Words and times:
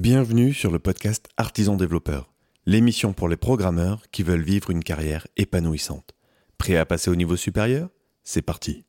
Bienvenue 0.00 0.54
sur 0.54 0.70
le 0.70 0.78
podcast 0.78 1.28
Artisan 1.36 1.76
Développeur, 1.76 2.32
l'émission 2.64 3.12
pour 3.12 3.28
les 3.28 3.36
programmeurs 3.36 4.00
qui 4.10 4.22
veulent 4.22 4.40
vivre 4.40 4.70
une 4.70 4.82
carrière 4.82 5.26
épanouissante. 5.36 6.14
Prêt 6.56 6.78
à 6.78 6.86
passer 6.86 7.10
au 7.10 7.16
niveau 7.16 7.36
supérieur? 7.36 7.90
C'est 8.24 8.40
parti 8.40 8.86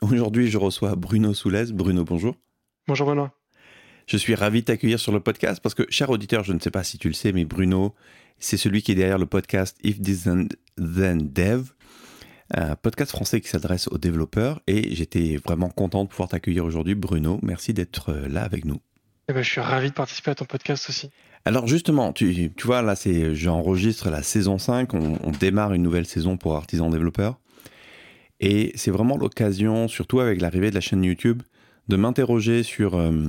Aujourd'hui, 0.00 0.50
je 0.50 0.58
reçois 0.58 0.96
Bruno 0.96 1.34
Soulez. 1.34 1.66
Bruno, 1.72 2.02
bonjour. 2.02 2.34
Bonjour 2.88 3.06
Benoît. 3.06 3.32
Je 4.08 4.16
suis 4.16 4.34
ravi 4.34 4.62
de 4.62 4.64
t'accueillir 4.64 4.98
sur 4.98 5.12
le 5.12 5.20
podcast 5.20 5.60
parce 5.62 5.76
que, 5.76 5.84
cher 5.88 6.10
auditeur, 6.10 6.42
je 6.42 6.52
ne 6.52 6.58
sais 6.58 6.72
pas 6.72 6.82
si 6.82 6.98
tu 6.98 7.06
le 7.06 7.14
sais, 7.14 7.30
mais 7.30 7.44
Bruno, 7.44 7.94
c'est 8.40 8.56
celui 8.56 8.82
qui 8.82 8.90
est 8.90 8.96
derrière 8.96 9.18
le 9.18 9.26
podcast 9.26 9.78
If 9.84 10.02
This 10.02 10.24
Then 10.24 10.48
Dev, 10.76 11.74
un 12.52 12.76
podcast 12.76 13.12
français 13.12 13.40
qui 13.40 13.48
s'adresse 13.48 13.88
aux 13.88 13.98
développeurs 13.98 14.60
et 14.66 14.94
j'étais 14.94 15.36
vraiment 15.36 15.68
content 15.68 16.04
de 16.04 16.08
pouvoir 16.08 16.28
t'accueillir 16.28 16.64
aujourd'hui. 16.64 16.94
Bruno, 16.94 17.38
merci 17.42 17.72
d'être 17.72 18.10
euh, 18.10 18.28
là 18.28 18.42
avec 18.42 18.64
nous. 18.64 18.80
Eh 19.28 19.32
ben, 19.32 19.42
je 19.42 19.50
suis 19.50 19.60
ravi 19.60 19.90
de 19.90 19.94
participer 19.94 20.32
à 20.32 20.34
ton 20.34 20.44
podcast 20.44 20.88
aussi. 20.88 21.10
Alors 21.44 21.66
justement, 21.66 22.12
tu, 22.12 22.52
tu 22.54 22.66
vois, 22.66 22.82
là, 22.82 22.96
c'est, 22.96 23.34
j'enregistre 23.34 24.10
la 24.10 24.22
saison 24.22 24.58
5, 24.58 24.92
on, 24.94 25.18
on, 25.22 25.30
démarre 25.30 25.72
une 25.72 25.82
nouvelle 25.82 26.06
saison 26.06 26.36
pour 26.36 26.56
Artisan 26.56 26.90
Développeur. 26.90 27.38
Et 28.40 28.72
c'est 28.74 28.90
vraiment 28.90 29.16
l'occasion, 29.16 29.86
surtout 29.86 30.20
avec 30.20 30.40
l'arrivée 30.40 30.70
de 30.70 30.74
la 30.74 30.80
chaîne 30.80 31.04
YouTube, 31.04 31.42
de 31.88 31.96
m'interroger 31.96 32.62
sur 32.62 32.96
euh, 32.96 33.28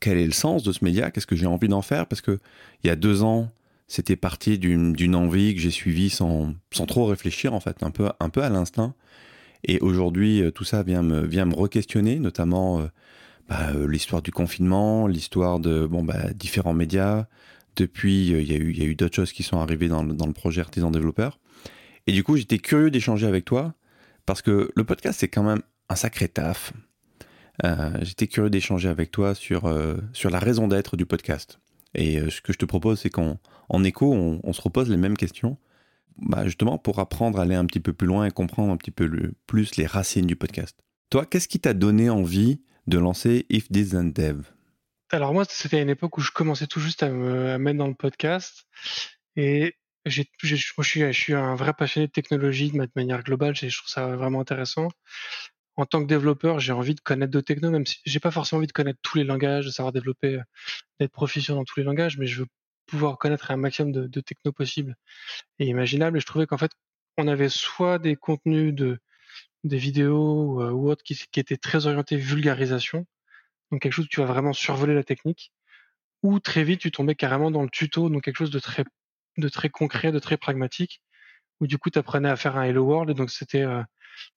quel 0.00 0.18
est 0.18 0.26
le 0.26 0.32
sens 0.32 0.62
de 0.62 0.72
ce 0.72 0.84
média, 0.84 1.10
qu'est-ce 1.10 1.26
que 1.26 1.36
j'ai 1.36 1.46
envie 1.46 1.68
d'en 1.68 1.82
faire, 1.82 2.06
parce 2.06 2.20
que 2.20 2.38
il 2.82 2.88
y 2.88 2.90
a 2.90 2.96
deux 2.96 3.22
ans, 3.22 3.48
c'était 3.88 4.16
parti 4.16 4.58
d'une 4.58 5.14
envie 5.14 5.54
que 5.54 5.60
j'ai 5.60 5.70
suivie 5.70 6.10
sans, 6.10 6.54
sans, 6.72 6.86
trop 6.86 7.06
réfléchir, 7.06 7.54
en 7.54 7.60
fait, 7.60 7.82
un 7.82 7.90
peu, 7.90 8.10
un 8.18 8.28
peu 8.28 8.42
à 8.42 8.48
l'instinct. 8.48 8.94
Et 9.64 9.78
aujourd'hui, 9.80 10.42
euh, 10.42 10.50
tout 10.50 10.64
ça 10.64 10.82
vient 10.82 11.02
me, 11.02 11.26
vient 11.26 11.44
me 11.44 11.54
re-questionner, 11.54 12.18
notamment 12.18 12.80
euh, 12.80 12.86
bah, 13.48 13.70
euh, 13.74 13.88
l'histoire 13.88 14.22
du 14.22 14.32
confinement, 14.32 15.06
l'histoire 15.06 15.60
de 15.60 15.86
bon, 15.86 16.02
bah, 16.04 16.32
différents 16.34 16.74
médias. 16.74 17.26
Depuis, 17.76 18.28
il 18.28 18.50
y 18.50 18.54
a 18.54 18.58
eu, 18.58 18.70
eu 18.70 18.94
d'autres 18.94 19.16
choses 19.16 19.32
qui 19.32 19.42
sont 19.42 19.58
arrivées 19.58 19.88
dans 19.88 20.02
dans 20.02 20.26
le 20.26 20.32
projet 20.32 20.62
Artisan 20.62 20.90
Développeur. 20.90 21.38
Et 22.06 22.12
du 22.12 22.24
coup, 22.24 22.36
j'étais 22.36 22.58
curieux 22.58 22.90
d'échanger 22.90 23.26
avec 23.26 23.44
toi, 23.44 23.74
parce 24.24 24.40
que 24.40 24.70
le 24.74 24.84
podcast, 24.84 25.20
c'est 25.20 25.28
quand 25.28 25.42
même 25.42 25.60
un 25.88 25.96
sacré 25.96 26.28
taf. 26.28 26.72
J'étais 28.02 28.28
curieux 28.28 28.50
d'échanger 28.50 28.88
avec 28.88 29.10
toi 29.10 29.34
sur, 29.34 29.72
sur 30.12 30.30
la 30.30 30.38
raison 30.38 30.68
d'être 30.68 30.96
du 30.96 31.04
podcast. 31.04 31.58
Et 31.94 32.18
euh, 32.18 32.30
ce 32.30 32.40
que 32.40 32.52
je 32.52 32.58
te 32.58 32.64
propose, 32.64 33.00
c'est 33.00 33.10
qu'en 33.10 33.38
en 33.68 33.84
écho, 33.84 34.12
on, 34.12 34.52
se 34.52 34.60
repose 34.60 34.90
les 34.90 34.96
mêmes 34.96 35.16
questions, 35.16 35.58
bah, 36.18 36.44
justement 36.44 36.78
pour 36.78 36.98
apprendre 36.98 37.38
à 37.38 37.42
aller 37.42 37.54
un 37.54 37.66
petit 37.66 37.80
peu 37.80 37.92
plus 37.92 38.06
loin 38.06 38.26
et 38.26 38.30
comprendre 38.30 38.72
un 38.72 38.76
petit 38.76 38.90
peu 38.90 39.32
plus 39.46 39.76
les 39.76 39.86
racines 39.86 40.26
du 40.26 40.36
podcast. 40.36 40.78
Toi, 41.10 41.26
qu'est-ce 41.26 41.48
qui 41.48 41.58
t'a 41.58 41.74
donné 41.74 42.10
envie 42.10 42.60
de 42.86 42.98
lancer 42.98 43.46
If 43.50 43.68
This 43.68 43.94
and 43.94 44.12
Dev? 44.14 44.42
Alors 45.10 45.32
moi, 45.32 45.44
c'était 45.48 45.78
à 45.78 45.82
une 45.82 45.90
époque 45.90 46.18
où 46.18 46.20
je 46.20 46.30
commençais 46.30 46.66
tout 46.66 46.80
juste 46.80 47.02
à 47.02 47.10
me 47.10 47.58
mettre 47.58 47.78
dans 47.78 47.86
le 47.86 47.94
podcast. 47.94 48.66
Et 49.36 49.74
moi, 50.04 50.84
je 50.84 51.12
suis 51.12 51.34
un 51.34 51.54
vrai 51.54 51.72
passionné 51.74 52.06
de 52.06 52.12
technologie 52.12 52.70
de 52.70 52.88
manière 52.94 53.22
globale. 53.22 53.54
Je 53.56 53.76
trouve 53.76 53.88
ça 53.88 54.16
vraiment 54.16 54.40
intéressant 54.40 54.88
en 55.76 55.86
tant 55.86 56.02
que 56.02 56.06
développeur, 56.06 56.58
j'ai 56.60 56.72
envie 56.72 56.94
de 56.94 57.00
connaître 57.00 57.30
d'autres 57.32 57.46
technos, 57.46 57.70
même 57.70 57.86
si 57.86 57.98
j'ai 58.04 58.20
pas 58.20 58.30
forcément 58.30 58.58
envie 58.58 58.66
de 58.66 58.72
connaître 58.72 58.98
tous 59.02 59.18
les 59.18 59.24
langages, 59.24 59.66
de 59.66 59.70
savoir 59.70 59.92
développer, 59.92 60.40
d'être 61.00 61.12
proficient 61.12 61.54
dans 61.54 61.64
tous 61.64 61.80
les 61.80 61.84
langages, 61.84 62.18
mais 62.18 62.26
je 62.26 62.40
veux 62.42 62.48
pouvoir 62.86 63.18
connaître 63.18 63.50
un 63.50 63.56
maximum 63.56 63.92
de, 63.92 64.06
de 64.06 64.20
technos 64.20 64.52
possibles 64.52 64.96
et 65.58 65.66
imaginables. 65.66 66.16
Et 66.16 66.20
je 66.20 66.26
trouvais 66.26 66.46
qu'en 66.46 66.58
fait, 66.58 66.72
on 67.18 67.28
avait 67.28 67.48
soit 67.48 67.98
des 67.98 68.16
contenus 68.16 68.74
de 68.74 68.98
des 69.64 69.78
vidéos 69.78 70.42
ou, 70.42 70.62
ou 70.62 70.90
autres 70.90 71.02
qui, 71.02 71.16
qui, 71.30 71.40
étaient 71.40 71.56
très 71.56 71.86
orientés 71.86 72.16
vulgarisation, 72.16 73.06
donc 73.70 73.82
quelque 73.82 73.92
chose 73.92 74.06
où 74.06 74.08
tu 74.08 74.20
vas 74.20 74.26
vraiment 74.26 74.52
survoler 74.52 74.94
la 74.94 75.04
technique, 75.04 75.52
ou 76.22 76.40
très 76.40 76.64
vite 76.64 76.80
tu 76.80 76.90
tombais 76.90 77.14
carrément 77.14 77.50
dans 77.50 77.62
le 77.62 77.70
tuto, 77.70 78.08
donc 78.10 78.22
quelque 78.24 78.36
chose 78.36 78.50
de 78.50 78.58
très 78.60 78.84
de 79.38 79.48
très 79.48 79.68
concret, 79.70 80.12
de 80.12 80.18
très 80.18 80.36
pragmatique, 80.36 81.02
où 81.60 81.66
du 81.66 81.78
coup 81.78 81.90
tu 81.90 81.98
apprenais 81.98 82.28
à 82.30 82.36
faire 82.36 82.56
un 82.56 82.64
Hello 82.64 82.84
World, 82.84 83.10
et 83.10 83.14
donc 83.14 83.30
c'était 83.30 83.62
euh, 83.62 83.82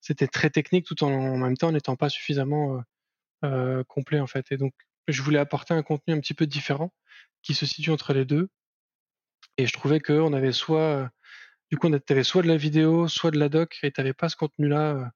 c'était 0.02 0.28
très 0.28 0.50
technique 0.50 0.86
tout 0.86 1.04
en, 1.04 1.38
même 1.38 1.58
temps 1.58 1.72
n'étant 1.72 1.96
pas 1.96 2.10
suffisamment 2.10 2.78
euh, 2.78 2.82
euh, 3.46 3.84
complet 3.86 4.20
en 4.20 4.28
fait. 4.28 4.52
Et 4.52 4.58
donc 4.58 4.74
je 5.08 5.22
voulais 5.22 5.40
apporter 5.40 5.74
un 5.74 5.84
contenu 5.84 6.14
un 6.14 6.20
petit 6.20 6.34
peu 6.34 6.46
différent 6.48 6.94
qui 7.44 7.54
se 7.54 7.66
situe 7.66 7.92
entre 7.92 8.14
les 8.14 8.26
deux. 8.26 8.50
Et 9.58 9.68
je 9.68 9.74
trouvais 9.74 10.00
qu'on 10.00 10.34
avait 10.34 10.52
soit 10.52 11.10
du 11.72 11.78
coup 11.78 11.88
on 11.88 11.94
avait 11.94 12.24
soit 12.24 12.42
de 12.44 12.48
la 12.48 12.58
vidéo, 12.58 13.08
soit 13.08 13.32
de 13.32 13.40
la 13.40 13.50
doc, 13.50 13.78
et 13.84 13.92
tu 13.92 14.00
n'avais 14.02 14.14
pas 14.14 14.30
ce 14.30 14.36
contenu-là 14.36 15.12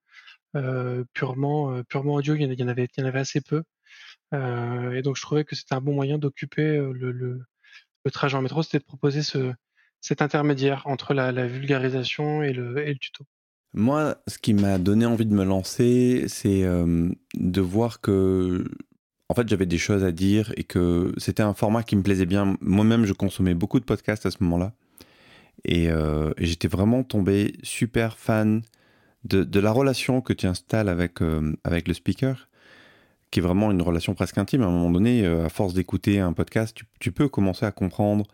euh, 0.56 1.04
purement 1.14 1.72
euh, 1.74 1.84
audio. 1.94 2.36
Il 2.36 2.54
y, 2.54 2.64
en 2.64 2.68
avait 2.68 3.20
assez 3.20 3.42
peu. 3.42 3.64
Euh, 4.34 4.94
et 4.94 5.02
donc 5.02 5.16
je 5.18 5.22
trouvais 5.22 5.46
que 5.46 5.56
c'était 5.56 5.76
un 5.76 5.82
bon 5.82 5.94
moyen 5.94 6.18
d'occuper 6.20 6.78
le, 6.94 7.42
trajet 8.12 8.38
en 8.38 8.42
métro, 8.42 8.64
c'était 8.64 8.80
de 8.80 8.84
proposer 8.84 9.24
ce, 9.24 9.54
cet 10.02 10.22
intermédiaire 10.22 10.86
entre 10.88 11.14
la, 11.14 11.32
la 11.32 11.48
vulgarisation 11.48 12.44
et 12.44 12.54
le, 12.54 12.86
et 12.88 12.94
le 12.94 13.00
tuto. 13.00 13.26
Moi, 13.74 14.18
ce 14.28 14.38
qui 14.38 14.54
m'a 14.54 14.78
donné 14.78 15.06
envie 15.06 15.26
de 15.26 15.34
me 15.34 15.44
lancer, 15.44 16.26
c'est 16.28 16.64
euh, 16.64 17.10
de 17.34 17.62
voir 17.62 18.02
que, 18.02 18.66
en 19.30 19.34
fait, 19.34 19.48
j'avais 19.50 19.66
des 19.66 19.80
choses 19.80 20.04
à 20.04 20.12
dire 20.12 20.54
et 20.58 20.64
que 20.64 21.12
c'était 21.18 21.42
un 21.42 21.56
format 21.56 21.82
qui 21.82 21.96
me 21.96 22.04
plaisait 22.04 22.28
bien. 22.28 22.56
Moi-même, 22.62 23.06
je 23.06 23.14
consommais 23.14 23.56
beaucoup 23.56 23.80
de 23.80 23.86
podcasts 23.86 24.28
à 24.28 24.32
ce 24.32 24.38
moment-là. 24.42 24.74
Et, 25.66 25.90
euh, 25.90 26.32
j'étais 26.38 26.68
vraiment 26.68 27.04
tombé 27.04 27.54
super 27.64 28.18
fan 28.18 28.62
de, 29.24 29.60
la 29.60 29.72
relation 29.72 30.22
que 30.22 30.34
tu 30.34 30.46
installes 30.46 30.90
avec, 30.90 31.22
euh, 31.22 31.56
avec 31.64 31.88
le 31.88 31.96
speaker, 31.96 32.50
qui 33.32 33.40
est 33.40 33.44
vraiment 33.44 33.72
une 33.72 33.82
relation 33.82 34.14
presque 34.14 34.38
intime. 34.38 34.62
À 34.62 34.68
un 34.68 34.72
moment 34.72 34.92
donné, 34.92 35.26
à 35.26 35.50
force 35.50 35.74
d'écouter 35.74 36.20
un 36.20 36.34
podcast, 36.34 36.78
tu, 37.00 37.12
peux 37.12 37.28
commencer 37.28 37.66
à 37.66 37.72
comprendre 37.72 38.28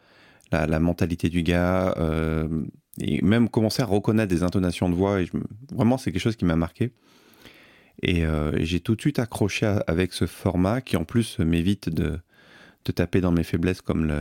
la, 0.52 0.80
mentalité 0.80 1.30
du 1.30 1.44
gars 1.44 1.94
euh, 1.98 2.48
et 3.00 3.22
même 3.22 3.50
commencer 3.50 3.82
à 3.82 3.86
reconnaître 3.86 4.30
des 4.30 4.44
intonations 4.44 4.90
de 4.90 4.96
voix. 4.96 5.20
Vraiment, 5.72 5.98
c'est 5.98 6.12
quelque 6.12 6.22
chose 6.22 6.36
qui 6.36 6.46
m'a 6.46 6.56
marqué. 6.56 6.92
Et, 8.02 8.26
euh, 8.26 8.52
j'ai 8.64 8.80
tout 8.80 8.96
de 8.96 9.02
suite 9.02 9.20
accroché 9.20 9.66
avec 9.88 10.14
ce 10.14 10.26
format 10.26 10.82
qui, 10.82 10.98
en 10.98 11.04
plus, 11.04 11.40
m'évite 11.40 11.90
de, 11.90 12.20
taper 12.96 13.22
dans 13.22 13.32
mes 13.32 13.44
faiblesses 13.44 13.82
comme 13.82 14.12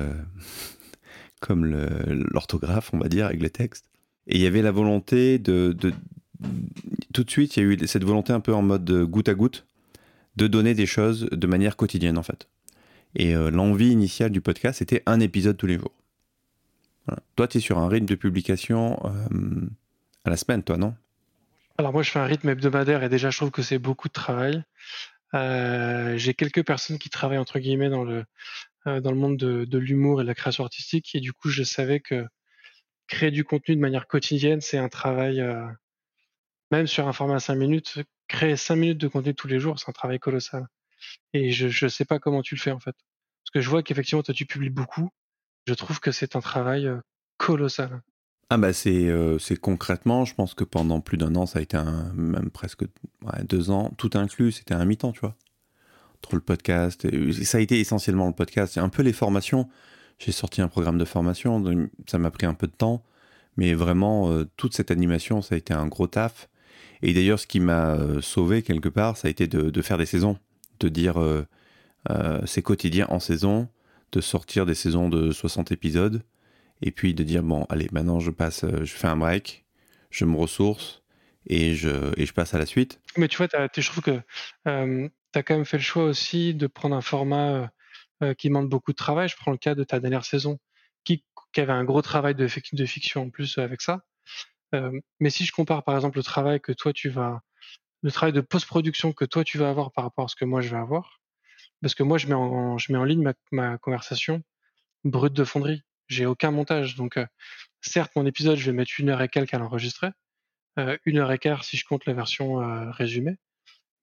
l'orthographe, 1.48 2.90
on 2.92 2.98
va 2.98 3.08
dire, 3.08 3.26
avec 3.26 3.40
les 3.40 3.50
textes. 3.50 3.86
Et 4.26 4.36
il 4.36 4.42
y 4.42 4.46
avait 4.46 4.60
la 4.60 4.72
volonté 4.72 5.38
de, 5.38 5.72
de, 5.72 5.92
Tout 7.14 7.24
de 7.24 7.30
suite, 7.30 7.56
il 7.56 7.62
y 7.62 7.66
a 7.66 7.68
eu 7.70 7.78
cette 7.86 8.04
volonté 8.04 8.34
un 8.34 8.40
peu 8.40 8.52
en 8.52 8.60
mode 8.60 8.90
goutte 9.04 9.30
à 9.30 9.34
goutte 9.34 9.64
de 10.36 10.46
donner 10.46 10.74
des 10.74 10.86
choses 10.86 11.28
de 11.32 11.46
manière 11.46 11.76
quotidienne, 11.76 12.18
en 12.18 12.22
fait. 12.22 12.46
Et 13.14 13.34
euh, 13.34 13.50
l'envie 13.50 13.90
initiale 13.90 14.30
du 14.30 14.40
podcast, 14.40 14.78
c'était 14.78 15.02
un 15.06 15.20
épisode 15.20 15.56
tous 15.56 15.66
les 15.66 15.76
jours. 15.76 15.92
Toi, 17.36 17.48
tu 17.48 17.58
es 17.58 17.60
sur 17.60 17.78
un 17.78 17.88
rythme 17.88 18.06
de 18.06 18.14
publication 18.14 18.98
euh, 19.04 19.69
à 20.24 20.30
la 20.30 20.36
semaine, 20.36 20.62
toi, 20.62 20.76
non? 20.76 20.94
Alors 21.78 21.92
moi, 21.92 22.02
je 22.02 22.10
fais 22.10 22.19
un 22.19 22.24
rythme 22.24 22.48
hebdomadaire 22.48 23.02
et 23.02 23.08
déjà, 23.08 23.30
je 23.30 23.36
trouve 23.36 23.50
que 23.50 23.62
c'est 23.62 23.78
beaucoup 23.78 24.08
de 24.08 24.12
travail. 24.12 24.64
Euh, 25.34 26.16
J'ai 26.16 26.34
quelques 26.34 26.64
personnes 26.64 26.98
qui 26.98 27.10
travaillent, 27.10 27.38
entre 27.38 27.58
guillemets, 27.58 27.91
dans 27.91 28.04
le, 28.04 28.24
euh, 28.86 29.00
dans 29.00 29.12
le 29.12 29.16
monde 29.16 29.36
de, 29.36 29.78
l'humour 29.78 30.20
et 30.20 30.24
de 30.24 30.28
la 30.28 30.34
création 30.34 30.64
artistique. 30.64 31.14
Et 31.14 31.20
du 31.20 31.32
coup, 31.32 31.48
je 31.48 31.62
savais 31.62 32.00
que 32.00 32.26
créer 33.06 33.30
du 33.30 33.44
contenu 33.44 33.76
de 33.76 33.80
manière 33.80 34.06
quotidienne, 34.06 34.60
c'est 34.60 34.78
un 34.78 34.88
travail, 34.88 35.42
même 36.70 36.86
sur 36.86 37.08
un 37.08 37.12
format 37.14 37.40
5 37.40 37.54
minutes, 37.54 38.00
créer 38.26 38.56
5 38.56 38.76
minutes 38.76 38.98
de 38.98 39.08
contenu 39.08 39.34
tous 39.34 39.48
les 39.48 39.60
jours, 39.60 39.78
c'est 39.78 39.88
un 39.88 39.92
travail 39.92 40.19
colossal. 40.19 40.66
Et 41.32 41.52
je 41.52 41.84
ne 41.84 41.88
sais 41.88 42.04
pas 42.04 42.19
comment 42.19 42.42
tu 42.42 42.54
le 42.54 42.60
fais, 42.60 42.72
en 42.72 42.80
fait. 42.80 42.96
Parce 43.44 43.50
que 43.54 43.60
je 43.62 43.70
vois 43.70 43.82
qu'effectivement, 43.82 44.22
toi, 44.22 44.34
tu 44.34 44.44
publies 44.44 44.69
beaucoup 44.69 45.10
je 45.68 45.74
trouve 45.74 46.00
que 46.00 46.12
c'est 46.12 46.34
un 46.34 46.40
travail 46.40 46.90
colossal. 47.36 48.00
Ah 48.48 48.56
bah 48.56 48.72
c'est 48.72 49.12
concrètement, 49.60 50.24
je 50.24 50.34
pense 50.34 50.54
que 50.54 50.64
pendant 50.64 51.02
plus 51.02 51.18
d'un 51.18 51.34
an, 51.36 51.44
ça 51.44 51.58
a 51.58 51.62
été 51.62 51.76
un, 51.76 52.10
même 52.14 52.50
presque 52.50 52.84
deux 53.44 53.70
ans, 53.70 53.92
tout 53.98 54.10
inclus, 54.14 54.52
c'était 54.52 54.72
un 54.72 54.86
mi-temps, 54.86 55.12
tu 55.12 55.20
vois. 55.20 55.36
Entre 56.16 56.36
le 56.36 56.40
podcast, 56.40 57.06
ça 57.44 57.58
a 57.58 57.60
été 57.60 57.78
essentiellement 57.78 58.26
le 58.26 58.32
podcast, 58.32 58.72
c'est 58.72 58.81
un 58.81 58.88
peu 58.88 59.02
les 59.02 59.12
formations. 59.12 59.69
J'ai 60.19 60.32
sorti 60.32 60.62
un 60.62 60.69
programme 60.69 60.96
de 60.96 61.04
formation, 61.04 61.62
ça 62.06 62.16
m'a 62.19 62.31
pris 62.31 62.46
un 62.46 62.54
peu 62.54 62.66
de 62.66 62.72
temps, 62.72 63.04
mais 63.58 63.75
vraiment, 63.75 64.43
toute 64.56 64.75
cette 64.75 64.90
animation, 64.90 65.43
ça 65.43 65.54
a 65.54 65.58
été 65.58 65.75
un 65.75 65.87
gros 65.87 66.06
taf. 66.06 66.48
Et 67.02 67.12
d'ailleurs, 67.12 67.38
ce 67.38 67.46
qui 67.46 67.60
m'a 67.60 67.98
sauvé 68.22 68.62
quelque 68.62 68.88
part, 68.88 69.19
ça 69.19 69.28
a 69.28 69.31
été 69.31 69.46
de, 69.46 69.69
de, 69.69 69.82
faire 69.82 69.98
des 69.98 70.06
saisons, 70.06 70.38
de 70.81 70.88
dire 70.88 71.16
c'est 72.46 72.62
quotidien 72.62 73.06
en 73.10 73.20
saison, 73.20 73.69
de 74.12 74.20
sortir 74.20 74.66
des 74.66 74.75
saisons 74.75 75.08
de 75.08 75.31
60 75.31 75.72
épisodes 75.72 76.22
et 76.82 76.90
puis 76.90 77.14
de 77.14 77.22
dire 77.22 77.43
bon 77.43 77.64
allez 77.69 77.88
maintenant 77.93 78.20
je 78.20 78.31
passe 78.31 78.64
je 78.64 78.93
fais 78.93 79.08
un 79.08 79.16
break 79.16 79.64
je 80.10 80.25
me 80.25 80.37
ressource 80.37 81.02
et 81.46 81.75
je, 81.75 82.12
et 82.20 82.26
je 82.26 82.32
passe 82.32 82.55
à 82.55 82.58
la 82.58 82.66
suite. 82.66 83.00
Mais 83.16 83.28
tu 83.28 83.37
vois 83.38 83.49
je 83.50 83.90
trouve 83.90 84.02
que 84.02 84.20
euh, 84.66 85.08
tu 85.32 85.38
as 85.38 85.43
quand 85.43 85.55
même 85.55 85.64
fait 85.64 85.78
le 85.78 85.82
choix 85.82 86.05
aussi 86.05 86.55
de 86.55 86.66
prendre 86.66 86.94
un 86.94 87.00
format 87.00 87.70
euh, 88.22 88.34
qui 88.34 88.49
demande 88.49 88.69
beaucoup 88.69 88.93
de 88.93 88.96
travail. 88.96 89.28
Je 89.28 89.37
prends 89.37 89.50
le 89.50 89.58
cas 89.58 89.75
de 89.75 89.84
ta 89.84 90.00
dernière 90.00 90.25
saison 90.25 90.58
qui, 91.05 91.25
qui 91.52 91.60
avait 91.60 91.72
un 91.72 91.84
gros 91.84 92.02
travail 92.02 92.34
de, 92.34 92.46
de 92.72 92.87
fiction 92.87 93.22
en 93.22 93.31
plus 93.31 93.58
avec 93.58 93.81
ça. 93.81 94.02
Euh, 94.75 94.93
mais 95.20 95.31
si 95.31 95.44
je 95.44 95.52
compare 95.52 95.82
par 95.82 95.96
exemple 95.96 96.19
le 96.19 96.22
travail 96.22 96.60
que 96.60 96.72
toi 96.72 96.93
tu 96.93 97.08
vas 97.08 97.40
le 98.02 98.12
travail 98.12 98.34
de 98.34 98.43
post-production 98.43 99.12
que 99.12 99.25
toi 99.25 99.43
tu 99.43 99.56
vas 99.56 99.70
avoir 99.70 99.93
par 99.93 100.05
rapport 100.05 100.26
à 100.26 100.28
ce 100.28 100.37
que 100.37 100.44
moi 100.44 100.60
je 100.60 100.69
vais 100.69 100.76
avoir 100.76 101.20
Parce 101.82 101.94
que 101.94 102.02
moi, 102.02 102.19
je 102.19 102.26
mets 102.26 102.34
en, 102.34 102.78
je 102.78 102.92
mets 102.92 102.98
en 102.98 103.04
ligne 103.04 103.22
ma, 103.22 103.34
ma 103.52 103.78
conversation 103.78 104.42
brute 105.04 105.34
de 105.34 105.44
fonderie. 105.44 105.82
J'ai 106.08 106.26
aucun 106.26 106.50
montage. 106.50 106.96
Donc, 106.96 107.19
certes, 107.80 108.12
mon 108.16 108.26
épisode, 108.26 108.56
je 108.56 108.70
vais 108.70 108.76
mettre 108.76 108.92
une 108.98 109.10
heure 109.10 109.22
et 109.22 109.28
quelques 109.28 109.54
à 109.54 109.58
l'enregistrer. 109.58 110.10
une 111.04 111.19
heure 111.19 111.32
et 111.32 111.38
quart 111.38 111.64
si 111.64 111.76
je 111.76 111.84
compte 111.84 112.06
la 112.06 112.14
version 112.14 112.56
résumée. 112.92 113.36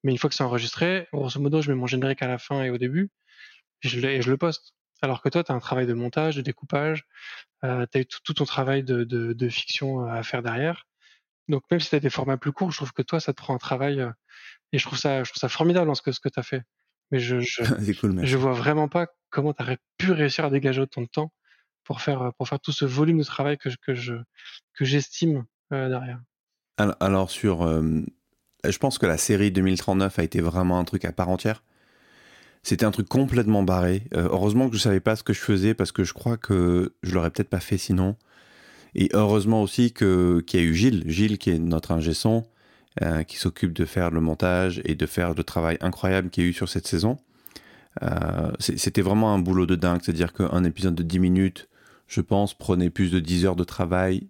Mais 0.06 0.12
une 0.12 0.20
fois 0.20 0.30
que 0.30 0.36
c'est 0.36 0.44
enregistré, 0.44 1.08
grosso 1.12 1.40
modo, 1.40 1.64
je 1.64 1.72
mets 1.72 1.76
mon 1.76 1.88
générique 1.88 2.22
à 2.22 2.28
la 2.28 2.38
fin 2.38 2.64
et 2.64 2.70
au 2.70 2.78
début, 2.78 3.10
et 3.84 3.88
je, 3.88 4.00
et 4.06 4.22
je 4.22 4.30
le 4.30 4.38
poste. 4.38 4.76
Alors 5.02 5.22
que 5.24 5.30
toi, 5.30 5.44
tu 5.44 5.52
as 5.52 5.56
un 5.56 5.60
travail 5.60 5.88
de 5.88 5.94
montage, 5.94 6.36
de 6.36 6.42
découpage, 6.42 7.06
euh, 7.64 7.88
tu 7.92 7.98
as 7.98 8.02
eu 8.02 8.06
tout, 8.06 8.34
ton 8.36 8.46
travail 8.46 8.84
de, 8.84 9.04
de, 9.04 9.34
de, 9.34 9.50
fiction 9.50 10.06
à 10.06 10.22
faire 10.22 10.44
derrière. 10.44 10.88
Donc 11.48 11.64
même 11.72 11.80
si 11.80 11.90
tu 11.90 11.96
as 11.96 12.00
des 12.00 12.12
formats 12.12 12.38
plus 12.38 12.52
courts, 12.52 12.72
je 12.72 12.78
trouve 12.78 12.94
que 12.94 13.02
toi, 13.02 13.20
ça 13.20 13.34
te 13.34 13.38
prend 13.38 13.56
un 13.56 13.58
travail, 13.58 14.00
euh, 14.00 14.12
et 14.74 14.78
je 14.78 14.86
trouve 14.86 15.00
ça, 15.00 15.24
je 15.24 15.32
trouve 15.32 15.42
ça 15.42 15.50
formidable 15.50 15.90
en 15.90 15.96
ce 15.96 16.04
que, 16.04 16.12
ce 16.12 16.20
que 16.20 16.30
tu 16.30 16.40
as 16.40 16.44
fait. 16.44 16.64
Mais 17.12 17.20
je 17.20 17.40
je, 17.40 17.64
cool, 18.00 18.26
je 18.26 18.38
vois 18.38 18.54
vraiment 18.54 18.88
pas 18.88 19.08
comment 19.30 19.54
tu 19.54 19.64
aurais 19.64 19.78
pu 19.98 20.12
réussir 20.12 20.46
à 20.46 20.50
dégager 20.50 20.82
autant 20.82 21.02
de 21.02 21.08
temps 21.08 21.32
pour 21.84 22.02
faire, 22.02 22.32
pour 22.38 22.48
faire 22.48 22.60
tout 22.60 22.72
ce 22.72 22.86
volume 22.86 23.20
de 23.20 23.24
travail 23.24 23.58
que, 23.58 23.70
que 23.86 23.94
je 23.94 24.16
que 24.74 24.86
j'estime 24.86 25.46
euh, 25.72 25.90
derrière. 25.90 26.20
Alors 27.00 27.32
sur 27.32 27.64
je 28.72 28.78
pense 28.78 28.98
que 28.98 29.06
la 29.06 29.18
série 29.18 29.52
2039 29.52 30.20
a 30.20 30.24
été 30.24 30.42
vraiment 30.42 30.80
un 30.80 30.84
truc 30.84 31.06
à 31.06 31.12
part 31.12 31.30
entière. 31.30 31.64
C'était 32.64 32.86
un 32.86 32.92
truc 32.92 33.08
complètement 33.08 33.64
barré. 33.64 34.04
Euh, 34.16 34.28
heureusement 34.32 34.70
que 34.70 34.76
je 34.76 34.82
savais 34.82 35.00
pas 35.00 35.16
ce 35.16 35.24
que 35.24 35.34
je 35.34 35.40
faisais 35.40 35.74
parce 35.74 35.92
que 35.92 36.04
je 36.04 36.14
crois 36.14 36.38
que 36.38 36.94
je 37.04 37.14
l'aurais 37.14 37.30
peut-être 37.30 37.50
pas 37.50 37.60
fait 37.60 37.78
sinon. 37.78 38.16
Et 38.96 39.10
heureusement 39.14 39.62
aussi 39.62 39.92
que 39.92 40.44
qu'il 40.48 40.60
y 40.60 40.64
a 40.64 40.66
eu 40.66 40.74
Gilles, 40.74 41.04
Gilles 41.06 41.38
qui 41.38 41.52
est 41.52 41.60
notre 41.60 41.92
ingé 41.92 42.14
son, 42.14 42.46
euh, 43.02 43.24
qui 43.24 43.38
s'occupe 43.38 43.74
de 43.74 43.86
faire 43.86 44.12
le 44.12 44.22
montage 44.22 44.82
et 44.86 44.96
de 44.96 45.06
faire 45.06 45.34
le 45.34 45.44
travail 45.44 45.78
incroyable 45.82 46.30
qu'il 46.30 46.44
y 46.44 46.48
a 46.48 46.50
eu 46.50 46.54
sur 46.54 46.70
cette 46.70 46.88
saison. 46.88 47.18
Euh, 48.04 48.52
c'était 48.60 49.02
vraiment 49.02 49.34
un 49.34 49.40
boulot 49.40 49.66
de 49.66 49.76
dingue, 49.76 50.02
c'est-à-dire 50.04 50.34
qu'un 50.34 50.64
épisode 50.64 50.96
de 50.96 51.04
10 51.04 51.20
minutes, 51.20 51.70
je 52.08 52.22
pense, 52.22 52.54
prenait 52.54 52.90
plus 52.90 53.12
de 53.12 53.20
10 53.20 53.46
heures 53.46 53.56
de 53.56 53.64
travail 53.64 54.28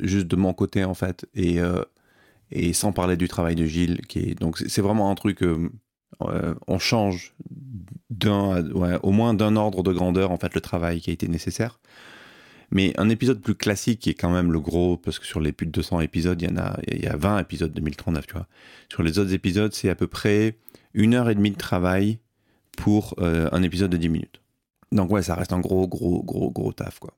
juste 0.00 0.26
de 0.26 0.36
mon 0.36 0.54
côté 0.54 0.84
en 0.84 0.94
fait. 0.94 1.26
Et 1.34 2.72
sans 2.72 2.92
parler 2.92 3.16
du 3.16 3.28
travail 3.28 3.54
de 3.54 3.66
Gilles, 3.66 4.00
qui 4.06 4.20
est 4.20 4.34
donc 4.34 4.58
c'est 4.58 4.80
vraiment 4.80 5.10
un 5.10 5.14
truc. 5.14 5.42
Euh, 5.42 5.70
euh, 6.22 6.54
on 6.66 6.78
change 6.78 7.34
au 9.02 9.12
moins 9.12 9.34
d'un 9.34 9.56
ordre 9.56 9.82
de 9.82 9.92
grandeur 9.92 10.32
en 10.32 10.36
fait 10.36 10.54
le 10.54 10.60
travail 10.60 11.00
qui 11.00 11.10
a 11.10 11.12
été 11.12 11.28
nécessaire. 11.28 11.78
Mais 12.70 12.92
un 12.98 13.08
épisode 13.08 13.40
plus 13.40 13.54
classique 13.54 14.00
qui 14.00 14.10
est 14.10 14.14
quand 14.14 14.30
même 14.30 14.52
le 14.52 14.60
gros, 14.60 14.96
parce 14.96 15.18
que 15.18 15.24
sur 15.24 15.40
les 15.40 15.52
plus 15.52 15.66
de 15.66 15.72
200 15.72 16.00
épisodes, 16.00 16.40
il 16.40 16.48
y 16.48 16.52
en 16.52 16.58
a, 16.58 16.78
il 16.86 17.02
y 17.02 17.06
a 17.06 17.16
20 17.16 17.38
épisodes 17.38 17.72
2039, 17.72 18.26
tu 18.26 18.34
vois. 18.34 18.46
Sur 18.90 19.02
les 19.02 19.18
autres 19.18 19.32
épisodes, 19.32 19.72
c'est 19.72 19.88
à 19.88 19.94
peu 19.94 20.06
près 20.06 20.56
une 20.92 21.14
heure 21.14 21.30
et 21.30 21.34
demie 21.34 21.50
de 21.50 21.56
travail 21.56 22.18
pour 22.76 23.14
euh, 23.20 23.48
un 23.52 23.62
épisode 23.62 23.90
de 23.90 23.96
10 23.96 24.08
minutes. 24.08 24.42
Donc 24.92 25.10
ouais, 25.10 25.22
ça 25.22 25.34
reste 25.34 25.52
un 25.52 25.60
gros, 25.60 25.88
gros, 25.88 26.22
gros, 26.22 26.50
gros 26.50 26.72
taf, 26.72 26.98
quoi. 26.98 27.14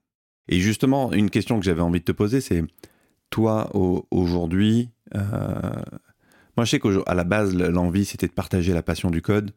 Et 0.49 0.59
justement, 0.59 1.13
une 1.13 1.31
question 1.31 1.59
que 1.59 1.65
j'avais 1.65 1.83
envie 1.83 2.01
de 2.01 2.05
te 2.05 2.13
poser, 2.13 2.41
c'est 2.41 2.65
toi, 3.31 3.71
aujourd'hui, 4.11 4.91
euh, 5.15 5.21
moi 6.57 6.65
je 6.65 6.71
sais 6.71 6.81
qu'à 6.81 7.15
la 7.15 7.25
base, 7.25 7.55
l'envie, 7.55 8.05
c'était 8.05 8.27
de 8.27 8.33
partager 8.33 8.73
la 8.73 8.83
passion 8.83 9.11
du 9.11 9.23
code, 9.23 9.53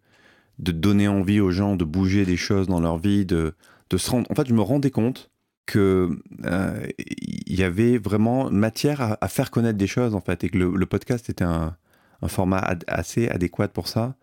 de 0.59 0.71
donner 0.71 1.07
envie 1.07 1.39
aux 1.39 1.49
gens 1.49 1.75
de 1.75 1.83
bouger 1.83 2.25
des 2.25 2.37
choses 2.37 2.67
dans 2.67 2.79
leur 2.79 2.99
vie, 2.99 3.25
de, 3.25 3.55
de 3.89 3.97
se 3.97 4.11
rendre... 4.11 4.29
En 4.29 4.35
fait, 4.35 4.47
je 4.47 4.53
me 4.53 4.61
rendais 4.61 4.91
compte 4.91 5.31
que 5.65 6.09
euh, 6.45 6.87
il 6.97 7.59
y 7.59 7.63
avait 7.63 7.97
vraiment 7.97 8.49
matière 8.49 9.17
à, 9.19 9.27
faire 9.27 9.51
connaître 9.51 9.77
des 9.77 9.87
choses, 9.87 10.15
en 10.15 10.21
fait, 10.21 10.43
et 10.43 10.49
que 10.49 10.57
le, 10.57 10.85
podcast 10.85 11.29
était 11.29 11.43
un, 11.43 11.75
format 12.27 12.75
assez 12.87 13.27
adéquat 13.29 13.67
pour 13.67 13.87
ça. 13.87 14.15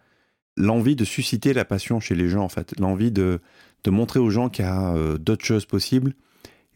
L'envie 0.56 0.96
de 0.96 1.04
susciter 1.04 1.52
la 1.52 1.64
passion 1.64 2.00
chez 2.00 2.14
les 2.14 2.28
gens, 2.28 2.42
en 2.42 2.48
fait. 2.48 2.78
L'envie 2.78 3.10
de, 3.10 3.40
montrer 3.86 4.20
aux 4.20 4.30
gens 4.30 4.48
qu'il 4.48 4.64
y 4.64 4.68
a 4.68 4.94
euh, 4.94 5.18
d'autres 5.18 5.44
choses 5.44 5.66
possibles. 5.66 6.14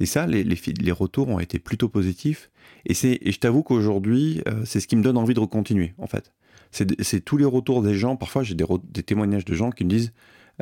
Et 0.01 0.07
ça, 0.07 0.27
les, 0.27 0.43
les, 0.45 0.93
retours 0.93 1.29
ont 1.29 1.39
été 1.39 1.59
plutôt 1.59 1.89
positifs. 1.89 2.51
Et, 2.87 2.95
c'est, 2.95 3.21
je 3.25 3.39
t'avoue 3.39 3.63
qu'aujourd'hui, 3.63 4.43
euh, 4.49 4.63
c'est 4.65 4.81
ce 4.81 4.87
qui 4.87 4.97
me 4.97 5.03
donne 5.03 5.17
envie 5.17 5.35
de 5.35 5.41
recontinuer, 5.41 5.95
en 5.99 6.07
fait. 6.07 6.33
C'est, 6.73 7.21
tous 7.25 7.37
les 7.37 7.45
retours 7.45 7.83
des 7.83 7.95
gens. 7.95 8.17
Parfois, 8.17 8.43
j'ai 8.43 8.57
des 8.57 9.03
témoignages 9.05 9.45
de 9.45 9.55
gens 9.55 9.71
qui 9.71 9.85
me 9.85 9.91
disent 9.91 10.13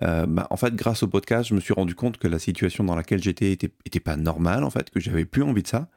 euh, 0.03 0.27
bah, 0.27 0.47
en 0.51 0.57
fait, 0.57 0.75
grâce 0.75 1.03
au 1.03 1.09
podcast, 1.09 1.49
je 1.49 1.55
me 1.55 1.61
suis 1.61 1.75
rendu 1.75 1.95
compte 1.95 2.17
que 2.17 2.29
la 2.29 2.39
situation 2.39 2.85
dans 2.85 2.95
laquelle 2.95 3.23
j'étais 3.23 3.53
était, 3.53 4.01
pas 4.01 4.17
normale, 4.17 4.65
en 4.65 4.71
fait, 4.71 4.91
que 4.91 5.01
j'avais 5.01 5.25
plus 5.25 5.43
envie 5.43 5.63
de 5.63 5.69
ça, 5.69 5.89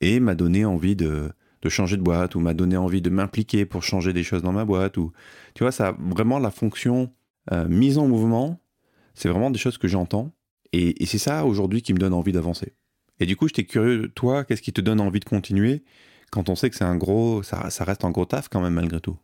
et 0.00 0.20
m'a 0.20 0.34
donné 0.34 0.64
envie 0.64 0.96
de, 0.96 1.30
changer 1.68 1.96
de 1.96 2.02
boîte, 2.02 2.36
ou 2.36 2.40
m'a 2.40 2.54
donné 2.54 2.76
envie 2.76 3.02
de 3.02 3.10
m'impliquer 3.10 3.66
pour 3.66 3.82
changer 3.82 4.12
des 4.12 4.22
choses 4.22 4.42
dans 4.42 4.52
ma 4.52 4.64
boîte, 4.64 4.96
ou 4.96 5.12
tu 5.54 5.64
vois, 5.64 5.72
ça 5.72 5.88
a 5.88 5.96
vraiment 5.98 6.38
la 6.38 6.50
fonction 6.50 7.12
euh, 7.52 7.66
mise 7.68 7.98
en 7.98 8.06
mouvement. 8.06 8.60
C'est 9.14 9.28
vraiment 9.28 9.50
des 9.50 9.58
choses 9.58 9.78
que 9.78 9.88
j'entends, 9.88 10.32
et, 10.72 11.02
et 11.02 11.06
c'est 11.06 11.18
ça 11.18 11.44
aujourd'hui 11.44 11.82
qui 11.82 11.92
me 11.92 11.98
donne 11.98 12.12
envie 12.12 12.32
d'avancer. 12.32 12.74
Et 13.18 13.26
du 13.26 13.34
coup, 13.34 13.48
j'étais 13.48 13.64
curieux, 13.64 14.08
toi, 14.14 14.44
qu'est-ce 14.44 14.62
qui 14.62 14.72
te 14.72 14.80
donne 14.80 15.00
envie 15.00 15.20
de 15.20 15.24
continuer 15.24 15.82
quand 16.30 16.48
on 16.48 16.56
sait 16.56 16.70
que 16.70 16.76
c'est 16.76 16.84
un 16.84 16.96
gros, 16.96 17.42
ça, 17.42 17.70
ça, 17.70 17.84
reste 17.84 18.04
un 18.04 18.10
gros 18.10 18.26
taf 18.26 18.48
quand 18.48 18.60
même 18.60 18.74
malgré 18.74 19.00
tout? 19.00 19.16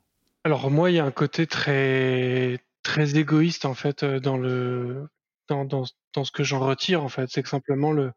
Alors 0.45 0.71
moi, 0.71 0.91
il 0.91 0.95
y 0.95 0.99
a 0.99 1.05
un 1.05 1.11
côté 1.11 1.47
très 1.47 2.59
très 2.83 3.17
égoïste 3.17 3.65
en 3.65 3.75
fait 3.75 4.05
dans 4.05 4.37
le 4.37 5.09
dans, 5.49 5.65
dans, 5.65 5.85
dans 6.15 6.25
ce 6.25 6.33
que 6.33 6.45
j'en 6.45 6.61
retire 6.61 7.03
en 7.03 7.09
fait, 7.09 7.29
c'est 7.31 7.43
que 7.43 7.49
simplement 7.49 7.93
le 7.93 8.13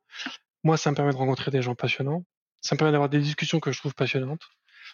moi, 0.66 0.78
ça 0.78 0.90
me 0.90 0.96
permet 0.96 1.12
de 1.12 1.18
rencontrer 1.18 1.52
des 1.52 1.62
gens 1.62 1.76
passionnants, 1.76 2.26
ça 2.60 2.74
me 2.74 2.80
permet 2.80 2.92
d'avoir 2.92 3.08
des 3.08 3.20
discussions 3.20 3.60
que 3.60 3.72
je 3.72 3.78
trouve 3.78 3.94
passionnantes, 3.94 4.42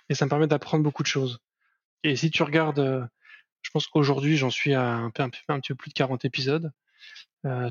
et 0.09 0.15
ça 0.15 0.25
me 0.25 0.29
permet 0.29 0.47
d'apprendre 0.47 0.83
beaucoup 0.83 1.01
de 1.01 1.07
choses. 1.07 1.39
Et 2.03 2.17
si 2.17 2.29
tu 2.29 2.43
regardes, 2.43 3.09
je 3.61 3.69
pense 3.71 3.87
qu'aujourd'hui, 3.87 4.35
j'en 4.35 4.49
suis 4.49 4.73
à 4.73 4.95
un, 4.95 5.09
peu, 5.11 5.23
un, 5.23 5.29
un 5.47 5.59
petit 5.61 5.71
peu 5.71 5.75
plus 5.75 5.89
de 5.89 5.93
40 5.93 6.25
épisodes. 6.25 6.71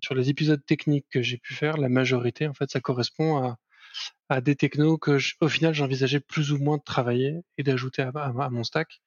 Sur 0.02 0.14
les 0.14 0.30
épisodes 0.30 0.64
techniques 0.64 1.06
que 1.10 1.20
j'ai 1.20 1.36
pu 1.36 1.52
faire, 1.52 1.76
la 1.76 1.90
majorité, 1.90 2.48
en 2.48 2.54
fait, 2.54 2.70
ça 2.70 2.80
correspond 2.80 3.54
à, 4.30 4.40
des 4.40 4.56
technos 4.56 4.96
que, 4.96 5.18
au 5.40 5.48
final, 5.48 5.74
j'envisageais 5.74 6.20
plus 6.20 6.52
ou 6.52 6.58
moins 6.58 6.78
de 6.78 6.82
travailler 6.82 7.42
et 7.58 7.62
d'ajouter 7.62 8.02
à, 8.02 8.32
mon 8.50 8.64
stack. 8.64 9.02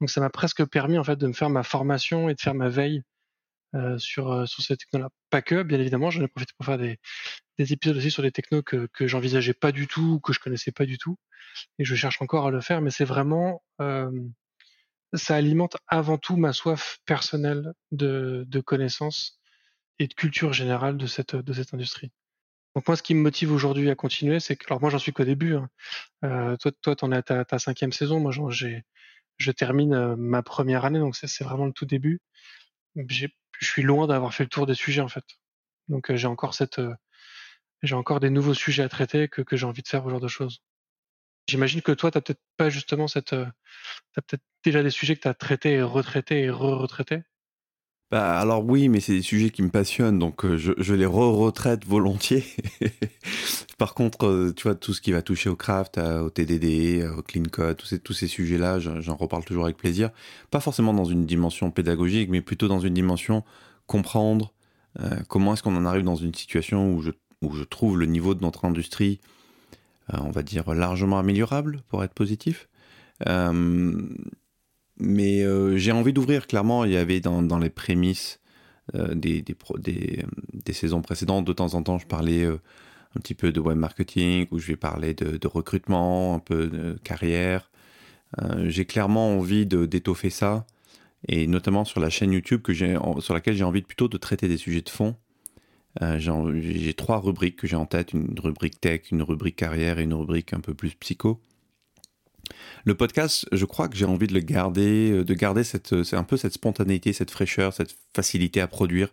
Donc, 0.00 0.10
ça 0.10 0.20
m'a 0.20 0.30
presque 0.30 0.64
permis, 0.66 0.98
en 0.98 1.04
fait, 1.04 1.16
de 1.16 1.26
me 1.26 1.32
faire 1.32 1.50
ma 1.50 1.62
formation 1.62 2.28
et 2.28 2.34
de 2.34 2.40
faire 2.40 2.54
ma 2.54 2.68
veille 2.68 3.02
euh, 3.74 3.98
sur, 3.98 4.32
euh, 4.32 4.46
sur 4.46 4.62
ces 4.62 4.76
technos-là. 4.76 5.10
Pas 5.30 5.42
que, 5.42 5.62
bien 5.62 5.78
évidemment, 5.78 6.10
j'en 6.10 6.22
ai 6.22 6.28
profité 6.28 6.52
pour 6.56 6.66
faire 6.66 6.78
des, 6.78 6.98
des 7.58 7.72
épisodes 7.72 7.96
aussi 7.96 8.10
sur 8.10 8.22
des 8.22 8.32
technos 8.32 8.62
que, 8.62 8.88
que 8.94 9.06
j'envisageais 9.06 9.54
pas 9.54 9.72
du 9.72 9.86
tout, 9.86 10.20
que 10.20 10.32
je 10.32 10.40
connaissais 10.40 10.72
pas 10.72 10.86
du 10.86 10.98
tout. 10.98 11.16
Et 11.78 11.84
je 11.84 11.94
cherche 11.94 12.22
encore 12.22 12.46
à 12.46 12.50
le 12.50 12.60
faire, 12.60 12.80
mais 12.80 12.90
c'est 12.90 13.04
vraiment, 13.04 13.62
euh, 13.80 14.10
ça 15.12 15.36
alimente 15.36 15.76
avant 15.86 16.18
tout 16.18 16.36
ma 16.36 16.52
soif 16.52 16.98
personnelle 17.04 17.72
de, 17.90 18.44
de 18.46 18.60
connaissances 18.60 19.40
et 19.98 20.06
de 20.06 20.14
culture 20.14 20.52
générale 20.52 20.96
de 20.96 21.06
cette, 21.06 21.36
de 21.36 21.52
cette 21.52 21.74
industrie. 21.74 22.10
Donc 22.74 22.86
moi, 22.86 22.96
ce 22.96 23.02
qui 23.02 23.14
me 23.14 23.20
motive 23.20 23.52
aujourd'hui 23.52 23.90
à 23.90 23.94
continuer, 23.94 24.40
c'est 24.40 24.56
que, 24.56 24.64
alors 24.68 24.80
moi, 24.80 24.90
j'en 24.90 24.98
suis 24.98 25.12
qu'au 25.12 25.24
début. 25.24 25.56
Hein. 25.56 25.68
Euh, 26.24 26.56
toi, 26.56 26.72
toi, 26.82 26.96
t'en 26.96 27.12
es 27.12 27.16
à 27.16 27.22
ta, 27.22 27.44
ta, 27.44 27.58
cinquième 27.58 27.92
saison. 27.92 28.20
Moi, 28.20 28.32
j'ai, 28.50 28.84
je 29.38 29.52
termine 29.52 30.16
ma 30.16 30.42
première 30.42 30.84
année, 30.84 30.98
donc 30.98 31.16
c'est 31.16 31.44
vraiment 31.44 31.66
le 31.66 31.72
tout 31.72 31.86
début. 31.86 32.20
Je 32.96 33.28
suis 33.60 33.82
loin 33.82 34.06
d'avoir 34.06 34.34
fait 34.34 34.44
le 34.44 34.48
tour 34.50 34.66
des 34.66 34.74
sujets 34.74 35.00
en 35.00 35.08
fait. 35.08 35.24
Donc 35.88 36.14
j'ai 36.14 36.26
encore 36.26 36.54
cette, 36.54 36.80
j'ai 37.82 37.94
encore 37.94 38.20
des 38.20 38.30
nouveaux 38.30 38.54
sujets 38.54 38.82
à 38.82 38.88
traiter 38.88 39.28
que, 39.28 39.56
j'ai 39.56 39.66
envie 39.66 39.82
de 39.82 39.88
faire 39.88 40.04
ce 40.04 40.10
genre 40.10 40.20
de 40.20 40.28
choses. 40.28 40.62
J'imagine 41.48 41.80
que 41.80 41.92
toi, 41.92 42.10
t'as 42.10 42.20
peut-être 42.20 42.42
pas 42.56 42.68
justement 42.68 43.08
cette, 43.08 43.30
t'as 43.30 44.22
peut-être 44.22 44.42
déjà 44.64 44.82
des 44.82 44.90
sujets 44.90 45.16
que 45.16 45.22
tu 45.22 45.28
as 45.28 45.34
traités 45.34 45.74
et 45.74 45.82
retraités 45.82 46.42
et 46.42 46.50
re-retraités? 46.50 47.22
Bah, 48.10 48.38
alors 48.38 48.64
oui, 48.64 48.88
mais 48.88 49.00
c'est 49.00 49.12
des 49.12 49.22
sujets 49.22 49.50
qui 49.50 49.62
me 49.62 49.68
passionnent, 49.68 50.18
donc 50.18 50.44
euh, 50.46 50.56
je, 50.56 50.94
les 50.94 51.04
re-retraite 51.04 51.84
volontiers. 51.84 52.42
Par 53.78 53.92
contre, 53.92 54.26
euh, 54.26 54.54
tu 54.56 54.62
vois, 54.62 54.74
tout 54.74 54.94
ce 54.94 55.02
qui 55.02 55.12
va 55.12 55.20
toucher 55.20 55.50
au 55.50 55.56
craft, 55.56 55.98
au 55.98 56.30
TDD, 56.30 57.06
au 57.06 57.22
clean 57.22 57.42
code, 57.52 57.76
tous 57.76 58.14
ces, 58.14 58.26
sujets-là, 58.26 58.78
j'en 58.78 59.16
reparle 59.16 59.44
toujours 59.44 59.64
avec 59.64 59.76
plaisir. 59.76 60.10
Pas 60.50 60.60
forcément 60.60 60.94
dans 60.94 61.04
une 61.04 61.26
dimension 61.26 61.70
pédagogique, 61.70 62.30
mais 62.30 62.40
plutôt 62.40 62.66
dans 62.66 62.80
une 62.80 62.94
dimension 62.94 63.44
comprendre 63.86 64.54
euh, 65.00 65.10
comment 65.28 65.52
est-ce 65.52 65.62
qu'on 65.62 65.76
en 65.76 65.84
arrive 65.84 66.04
dans 66.04 66.16
une 66.16 66.34
situation 66.34 66.90
où 66.90 67.02
je, 67.02 67.10
où 67.42 67.52
je 67.52 67.64
trouve 67.64 67.98
le 67.98 68.06
niveau 68.06 68.34
de 68.34 68.40
notre 68.42 68.64
industrie, 68.64 69.20
on 70.14 70.30
va 70.30 70.42
dire, 70.42 70.72
largement 70.72 71.18
améliorable, 71.18 71.82
pour 71.88 72.02
être 72.02 72.14
positif. 72.14 72.68
Euh, 73.26 74.02
mais 74.98 75.42
euh, 75.42 75.76
j'ai 75.76 75.92
envie 75.92 76.12
d'ouvrir, 76.12 76.46
clairement. 76.46 76.84
Il 76.84 76.92
y 76.92 76.96
avait 76.96 77.20
dans, 77.20 77.58
les 77.58 77.70
prémices 77.70 78.40
euh, 78.94 79.14
des, 79.14 79.44
saisons 80.72 81.02
précédentes, 81.02 81.44
de 81.44 81.52
temps 81.52 81.74
en 81.74 81.82
temps, 81.82 81.98
je 81.98 82.06
parlais 82.06 82.44
euh, 82.44 82.58
un 83.16 83.20
petit 83.20 83.34
peu 83.34 83.52
de 83.52 83.60
web 83.60 83.78
marketing, 83.78 84.46
où 84.50 84.58
je 84.58 84.66
vais 84.68 84.76
parler 84.76 85.14
de, 85.14 85.46
recrutement, 85.46 86.34
un 86.34 86.40
peu 86.40 86.66
de 86.66 86.98
carrière. 87.04 87.70
j'ai 88.64 88.84
clairement 88.84 89.36
envie 89.36 89.66
d'étoffer 89.66 90.30
ça, 90.30 90.66
et 91.26 91.46
notamment 91.46 91.84
sur 91.84 92.00
la 92.00 92.10
chaîne 92.10 92.32
YouTube 92.32 92.62
sur 93.20 93.34
laquelle 93.34 93.56
j'ai 93.56 93.64
envie 93.64 93.82
plutôt 93.82 94.08
de 94.08 94.18
traiter 94.18 94.46
des 94.48 94.58
sujets 94.58 94.82
de 94.82 94.90
fond. 94.90 95.16
j'ai 96.18 96.94
trois 96.94 97.18
rubriques 97.18 97.56
que 97.56 97.66
j'ai 97.66 97.76
en 97.76 97.86
tête, 97.86 98.12
une 98.12 98.38
rubrique 98.38 98.80
tech, 98.80 99.10
une 99.10 99.22
rubrique 99.22 99.56
carrière 99.56 99.98
et 99.98 100.02
une 100.02 100.14
rubrique 100.14 100.52
un 100.52 100.60
peu 100.60 100.74
plus 100.74 100.90
psycho. 100.90 101.40
Le 102.84 102.94
podcast, 102.94 103.46
je 103.52 103.64
crois 103.64 103.88
que 103.88 103.96
j'ai 103.96 104.04
envie 104.04 104.26
de 104.26 104.34
le 104.34 104.40
garder, 104.40 105.10
euh, 105.12 105.24
de 105.24 105.34
garder 105.34 105.64
cette, 105.64 106.02
c'est 106.02 106.16
un 106.16 106.24
peu 106.24 106.36
cette 106.36 106.54
spontanéité, 106.54 107.12
cette 107.12 107.30
fraîcheur, 107.30 107.72
cette 107.72 107.94
facilité 108.14 108.60
à 108.60 108.66
produire. 108.66 109.12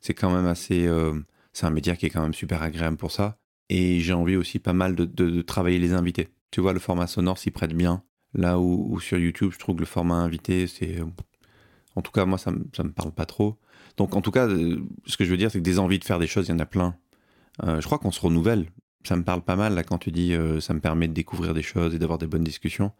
C'est 0.00 0.14
quand 0.14 0.34
même 0.34 0.46
assez, 0.46 0.86
euh, 0.86 1.14
c'est 1.52 1.66
un 1.66 1.70
média 1.70 1.96
qui 1.96 2.06
est 2.06 2.10
quand 2.10 2.22
même 2.22 2.34
super 2.34 2.62
agréable 2.62 2.96
pour 2.96 3.12
ça. 3.12 3.38
Et 3.68 4.00
j'ai 4.00 4.12
envie 4.12 4.36
aussi 4.36 4.58
pas 4.58 4.72
mal 4.72 4.94
de, 4.94 5.04
de, 5.04 5.42
travailler 5.42 5.78
les 5.78 5.92
invités. 5.92 6.28
Tu 6.50 6.60
vois, 6.60 6.72
le 6.72 6.78
format 6.78 7.06
sonore 7.06 7.38
s'y 7.38 7.50
prête 7.50 7.72
bien. 7.72 8.02
Là 8.34 8.58
où, 8.58 9.00
sur 9.00 9.18
YouTube, 9.18 9.50
je 9.52 9.58
trouve 9.58 9.76
que 9.76 9.80
le 9.80 9.86
format 9.86 10.16
invité, 10.16 10.66
c'est, 10.66 10.98
en 11.94 12.02
tout 12.02 12.12
cas 12.12 12.26
moi 12.26 12.38
ça, 12.38 12.52
ça 12.76 12.84
me 12.84 12.90
parle 12.90 13.12
pas 13.12 13.24
trop. 13.24 13.56
Donc 13.96 14.14
en 14.14 14.20
tout 14.20 14.30
cas, 14.30 14.46
ce 14.48 15.16
que 15.16 15.24
je 15.24 15.30
veux 15.30 15.38
dire, 15.38 15.50
c'est 15.50 15.58
que 15.58 15.64
des 15.64 15.78
envies 15.78 15.98
de 15.98 16.04
faire 16.04 16.18
des 16.18 16.26
choses, 16.26 16.46
il 16.48 16.50
y 16.50 16.54
en 16.54 16.58
a 16.58 16.66
plein. 16.66 16.96
je 17.64 17.82
crois 17.82 17.98
qu'on 17.98 18.10
se 18.10 18.20
renouvelle 18.20 18.66
ça 19.06 19.16
me 19.16 19.22
parle 19.24 19.42
pas 19.42 19.56
mal 19.56 19.82
quand 19.86 19.98
tu 19.98 20.10
dis 20.10 20.34
euh, 20.34 20.60
ça 20.60 20.74
me 20.74 20.80
permet 20.80 21.08
de 21.08 21.12
découvrir 21.12 21.54
des 21.54 21.62
choses 21.62 21.94
et 21.94 21.98
d'avoir 21.98 22.18
des 22.18 22.26
bonnes 22.26 22.44
discussions. 22.44 22.92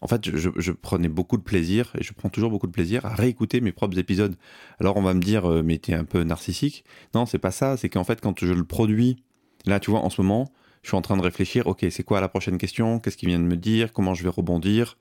En 0.00 0.08
fait, 0.08 0.36
je, 0.36 0.72
prenais 0.72 1.08
beaucoup 1.08 1.36
de 1.36 1.42
plaisir 1.42 1.92
et 1.96 2.02
je 2.02 2.12
prends 2.12 2.28
toujours 2.28 2.50
beaucoup 2.50 2.66
de 2.66 2.72
plaisir 2.72 3.06
à 3.06 3.14
réécouter 3.14 3.60
mes 3.60 3.70
propres 3.70 3.96
épisodes. 3.98 4.34
Alors 4.80 4.96
on 4.96 5.02
va 5.02 5.14
me 5.14 5.20
dire, 5.20 5.48
euh, 5.48 5.62
mais 5.62 5.78
t'es 5.78 5.94
un 5.94 6.04
peu 6.04 6.24
narcissique. 6.24 6.84
Non, 7.14 7.24
c'est 7.24 7.38
pas 7.38 7.52
ça. 7.52 7.76
C'est 7.76 7.88
qu'en 7.88 8.02
fait, 8.02 8.20
quand 8.20 8.44
je 8.44 8.52
le 8.52 8.64
produis, 8.64 9.22
là, 9.64 9.78
tu 9.78 9.92
vois, 9.92 10.00
en 10.00 10.10
ce 10.10 10.20
moment, 10.20 10.52
je 10.82 10.88
suis 10.88 10.96
en 10.96 11.02
train 11.02 11.16
de 11.16 11.22
réfléchir. 11.22 11.68
Ok, 11.68 11.86
c'est 11.90 12.02
quoi 12.02 12.20
la 12.20 12.28
prochaine 12.28 12.58
question? 12.58 12.98
Qu'est-ce 12.98 13.16
qu'il 13.16 13.28
vient 13.28 13.38
de 13.38 13.44
me 13.44 13.56
dire? 13.56 13.92
Comment 13.92 14.14
je 14.14 14.24
vais 14.24 14.28
rebondir? 14.28 14.98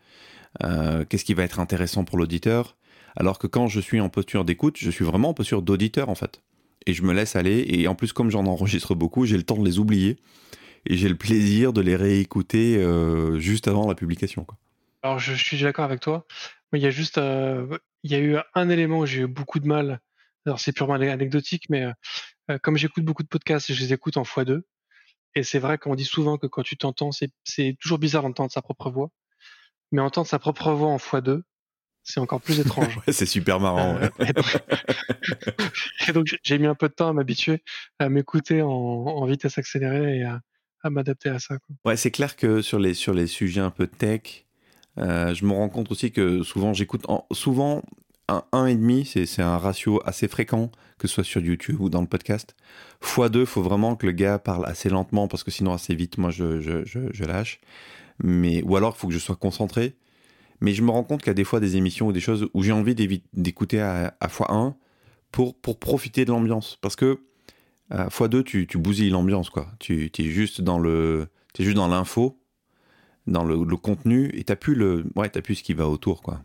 Euh, 0.63 1.03
Qu'est-ce 1.10 1.25
qui 1.25 1.34
va 1.34 1.44
être 1.44 1.60
intéressant 1.60 2.03
pour 2.03 2.20
l'auditeur? 2.20 2.77
Alors 3.15 3.39
que 3.39 3.48
quand 3.48 3.68
je 3.68 3.80
suis 3.80 4.00
en 4.00 4.10
posture 4.10 4.46
d'écoute, 4.46 4.77
je 4.77 4.91
suis 4.91 5.03
vraiment 5.03 5.30
en 5.30 5.34
posture 5.34 5.63
d'auditeur 5.63 6.10
en 6.10 6.15
fait 6.15 6.44
et 6.86 6.94
je 6.94 7.04
me 7.04 7.14
laisse 7.14 7.36
aller. 7.36 7.66
Et 7.68 7.88
en 7.88 7.96
plus, 7.96 8.14
comme 8.14 8.30
j'en 8.30 8.46
enregistre 8.46 8.96
beaucoup, 8.96 9.26
j'ai 9.26 9.38
le 9.38 9.44
temps 9.44 9.58
de 9.58 9.66
les 9.66 9.80
oublier 9.80 10.18
et 10.86 10.98
j'ai 10.98 11.10
le 11.10 11.16
plaisir 11.16 11.74
de 11.74 11.82
les 11.82 11.96
réécouter 11.96 12.78
euh, 12.78 13.40
juste 13.40 13.68
avant 13.68 13.88
la 13.88 13.96
publication. 13.96 14.46
Alors, 15.04 15.20
je, 15.20 15.34
suis 15.34 15.60
d'accord 15.60 15.86
avec 15.86 16.00
toi. 16.00 16.26
Il 16.74 16.82
y 16.82 16.88
a 16.88 16.90
juste, 16.90 17.18
euh, 17.18 17.78
il 18.04 18.12
y 18.12 18.16
a 18.16 18.20
eu 18.20 18.38
un 18.56 18.70
élément 18.70 19.00
où 19.00 19.06
j'ai 19.06 19.22
eu 19.22 19.28
beaucoup 19.28 19.60
de 19.60 19.68
mal. 19.68 20.00
Alors, 20.46 20.60
c'est 20.60 20.72
purement 20.72 20.94
anecdotique, 20.94 21.66
mais 21.70 21.88
euh, 22.50 22.58
comme 22.60 22.78
j'écoute 22.78 23.04
beaucoup 23.04 23.24
de 23.24 23.28
podcasts, 23.28 23.72
je 23.72 23.80
les 23.80 23.94
écoute 23.94 24.18
en 24.18 24.24
x2. 24.24 24.62
Et 25.36 25.44
c'est 25.44 25.60
vrai 25.60 25.78
qu'on 25.78 25.96
dit 25.96 26.06
souvent 26.06 26.38
que 26.38 26.48
quand 26.48 26.64
tu 26.64 26.78
t'entends, 26.78 27.12
c'est 27.12 27.78
toujours 27.80 28.00
bizarre 28.00 28.24
d'entendre 28.24 28.52
sa 28.52 28.62
propre 28.62 28.90
voix. 28.90 29.10
Mais 29.92 30.02
entendre 30.02 30.28
sa 30.28 30.40
propre 30.40 30.72
voix 30.72 30.90
en 30.90 30.98
x2, 30.98 31.42
c'est 32.03 32.20
encore 32.20 32.41
plus 32.41 32.60
étrange. 32.60 33.00
c'est 33.08 33.25
super 33.25 33.60
marrant. 33.60 33.98
Euh, 33.98 34.10
et 36.08 36.12
donc, 36.12 36.36
j'ai 36.43 36.58
mis 36.58 36.67
un 36.67 36.75
peu 36.75 36.89
de 36.89 36.93
temps 36.93 37.10
à 37.10 37.13
m'habituer 37.13 37.63
à 38.00 38.10
m'écouter 38.10 38.62
en, 38.62 39.25
vitesse 39.25 39.58
accélérée 39.58 40.20
et 40.20 40.24
à, 40.24 40.41
m'adapter 40.89 41.29
à 41.29 41.39
ça. 41.39 41.58
Ouais, 41.86 41.96
c'est 41.96 42.12
clair 42.12 42.36
que 42.36 42.62
sur 42.62 42.79
les, 42.79 42.93
sur 42.93 43.13
les 43.13 43.27
sujets 43.27 43.62
un 43.62 43.70
peu 43.70 43.88
tech, 43.88 44.46
euh, 44.98 45.34
je 45.34 45.46
me 45.46 45.53
rends 45.53 45.70
compte 45.70 45.91
aussi 45.91 46.12
que 46.12 46.43
souvent 46.43 46.74
j'écoute 46.74 47.05
souvent 47.31 47.84
un 48.27 48.43
1,5, 48.51 49.25
c'est 49.25 49.41
un 49.41 49.58
ratio 49.58 50.01
assez 50.05 50.27
fréquent, 50.27 50.72
que 50.98 51.08
ce 51.08 51.15
soit 51.15 51.24
sur 51.24 51.41
YouTube 51.41 51.79
ou 51.79 51.89
dans 51.89 52.01
le 52.01 52.08
podcast. 52.08 52.55
x2, 53.01 53.41
il 53.41 53.46
faut 53.46 53.62
vraiment 53.62 53.96
que 53.96 54.05
le 54.05 54.12
gars 54.12 54.39
parle 54.39 54.65
assez 54.65 54.89
lentement 54.89 55.27
parce 55.27 55.43
que 55.43 55.51
sinon 55.51 55.74
assez 55.74 55.93
vite, 55.96 56.17
moi 56.17 56.31
je, 56.31 56.62
je, 56.62 56.84
je 56.86 57.24
lâche. 57.24 57.60
Mais, 58.24 58.62
ou 58.63 58.75
alors 58.75 58.96
il 58.96 59.00
faut 59.00 59.08
que 59.08 59.13
je 59.13 59.20
sois 59.20 59.36
concentré. 59.36 59.96
Mais 60.62 60.74
je 60.74 60.84
me 60.84 60.91
rends 60.91 61.03
compte 61.03 61.22
qu'il 61.22 61.30
y 61.30 61.32
a 61.32 61.36
des 61.36 61.44
fois 61.44 61.60
des 61.60 61.75
émissions 61.75 62.08
ou 62.08 62.12
des 62.13 62.20
choses 62.20 62.48
où 62.53 62.63
j'ai 62.63 62.72
envie 62.72 62.96
d'écouter 63.34 63.82
à, 63.82 64.15
à 64.20 64.27
x1 64.27 64.75
pour, 65.32 65.60
pour 65.60 65.80
profiter 65.80 66.24
de 66.24 66.32
l'ambiance. 66.32 66.77
Parce 66.82 66.96
que 66.96 67.22
à 67.89 68.08
x2, 68.08 68.44
tu, 68.44 68.68
tu 68.68 68.77
bousilles 68.77 69.10
l'ambiance, 69.10 69.50
quoi. 69.50 69.68
Tu 69.80 70.12
es 70.18 70.24
juste 70.24 70.62
dans 70.62 70.80
le, 70.80 71.27
es 71.60 71.63
juste 71.63 71.75
dans 71.75 71.88
l'info, 71.88 72.41
dans 73.27 73.44
le, 73.44 73.75
contenu, 73.75 74.30
et 74.34 74.44
t'as 74.44 74.56
plus 74.56 74.75
le, 74.75 75.06
ouais, 75.15 75.30
plus 75.30 75.56
ce 75.56 75.63
qui 75.63 75.74
va 75.74 75.88
autour, 75.88 76.22
quoi. 76.22 76.41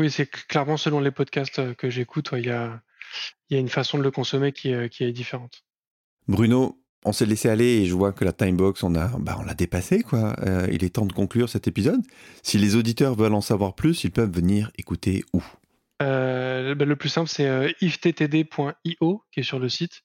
Oui, 0.00 0.10
c'est 0.10 0.30
clairement 0.30 0.76
selon 0.76 1.00
les 1.00 1.10
podcasts 1.10 1.58
euh, 1.58 1.74
que 1.74 1.90
j'écoute, 1.90 2.30
il 2.32 2.46
y, 2.46 2.50
a, 2.50 2.80
y 3.50 3.56
a 3.56 3.58
une 3.58 3.68
façon 3.68 3.98
de 3.98 4.02
le 4.02 4.10
consommer 4.10 4.52
qui, 4.52 4.72
qui 4.90 5.04
est 5.04 5.12
différente. 5.12 5.64
Bruno, 6.28 6.80
on 7.04 7.12
s'est 7.12 7.26
laissé 7.26 7.48
aller 7.48 7.64
et 7.64 7.86
je 7.86 7.94
vois 7.94 8.12
que 8.12 8.24
la 8.24 8.32
timebox, 8.32 8.82
on 8.82 8.94
a, 8.94 9.08
bah, 9.18 9.36
on 9.40 9.44
l'a 9.44 9.54
dépassé, 9.54 10.02
quoi. 10.02 10.34
Euh, 10.46 10.66
il 10.72 10.84
est 10.84 10.90
temps 10.90 11.06
de 11.06 11.12
conclure 11.12 11.48
cet 11.48 11.68
épisode. 11.68 12.00
Si 12.42 12.58
les 12.58 12.76
auditeurs 12.76 13.14
veulent 13.14 13.34
en 13.34 13.40
savoir 13.40 13.74
plus, 13.74 14.04
ils 14.04 14.10
peuvent 14.10 14.32
venir 14.32 14.70
écouter 14.76 15.24
où? 15.32 15.42
Euh, 16.02 16.74
bah, 16.74 16.84
Le 16.84 16.96
plus 16.96 17.08
simple, 17.08 17.28
c'est 17.28 17.46
euh, 17.46 17.70
ifttd.io 17.80 19.22
qui 19.32 19.40
est 19.40 19.44
sur 19.44 19.58
le 19.58 19.68
site 19.68 20.02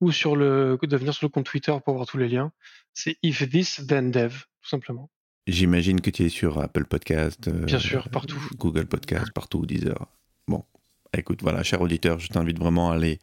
ou 0.00 0.12
sur 0.12 0.34
le, 0.34 0.78
de 0.82 0.96
venir 0.96 1.12
sur 1.12 1.26
le 1.26 1.30
compte 1.30 1.44
Twitter 1.44 1.76
pour 1.84 1.94
voir 1.94 2.06
tous 2.06 2.16
les 2.18 2.28
liens. 2.28 2.52
C'est 2.94 3.16
if 3.22 3.48
this 3.48 3.82
then 3.86 4.10
dev, 4.10 4.32
tout 4.62 4.68
simplement. 4.68 5.10
J'imagine 5.46 6.00
que 6.00 6.10
tu 6.10 6.24
es 6.24 6.28
sur 6.28 6.58
Apple 6.58 6.84
Podcast. 6.84 7.48
Bien 7.48 7.78
sûr, 7.78 8.08
partout. 8.08 8.42
Google 8.56 8.86
Podcast, 8.86 9.30
partout, 9.34 9.66
Deezer. 9.66 10.06
Bon, 10.48 10.64
écoute, 11.16 11.40
voilà, 11.42 11.62
cher 11.62 11.80
auditeur, 11.80 12.18
je 12.18 12.28
t'invite 12.28 12.58
vraiment 12.58 12.90
à 12.90 12.94
aller, 12.94 13.18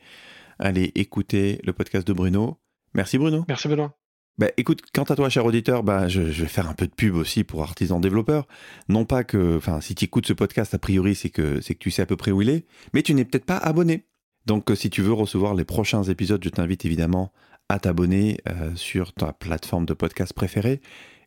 à 0.59 0.67
aller 0.67 0.91
écouter 0.95 1.59
le 1.63 1.73
podcast 1.73 2.07
de 2.07 2.13
Bruno. 2.13 2.59
Merci 2.97 3.17
Bruno. 3.17 3.45
Merci 3.47 3.67
Benoît. 3.67 3.95
Bah, 4.37 4.47
écoute, 4.57 4.81
quant 4.93 5.03
à 5.03 5.15
toi, 5.15 5.29
cher 5.29 5.45
auditeur, 5.45 5.83
bah, 5.83 6.07
je, 6.07 6.21
vais 6.21 6.47
faire 6.47 6.69
un 6.69 6.73
peu 6.73 6.85
de 6.85 6.93
pub 6.93 7.15
aussi 7.15 7.43
pour 7.43 7.63
Artisan 7.63 7.99
Développeur. 7.99 8.47
Non 8.87 9.03
pas 9.05 9.23
que, 9.23 9.57
enfin, 9.57 9.81
si 9.81 9.95
tu 9.95 10.05
écoutes 10.05 10.27
ce 10.27 10.33
podcast, 10.33 10.75
a 10.75 10.79
priori, 10.79 11.15
c'est 11.15 11.31
que, 11.31 11.59
c'est 11.61 11.73
que 11.73 11.79
tu 11.79 11.89
sais 11.89 12.03
à 12.03 12.05
peu 12.05 12.17
près 12.17 12.31
où 12.31 12.41
il 12.41 12.49
est, 12.49 12.65
mais 12.93 13.01
tu 13.01 13.15
n'es 13.15 13.25
peut-être 13.25 13.45
pas 13.45 13.57
abonné. 13.57 14.05
Donc, 14.45 14.69
euh, 14.69 14.75
si 14.75 14.91
tu 14.91 15.01
veux 15.01 15.13
recevoir 15.13 15.55
les 15.55 15.65
prochains 15.65 16.03
épisodes, 16.03 16.43
je 16.43 16.49
t'invite 16.49 16.85
évidemment 16.85 17.33
à 17.69 17.79
t'abonner 17.79 18.37
euh, 18.47 18.75
sur 18.75 19.13
ta 19.13 19.33
plateforme 19.33 19.85
de 19.85 19.93
podcast 19.93 20.33
préférée. 20.33 20.81